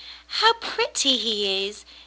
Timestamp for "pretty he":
0.53-1.67